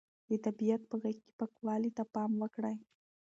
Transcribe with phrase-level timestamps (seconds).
[0.29, 2.75] د طبیعت په غېږ کې پاکوالي ته پام وکړئ.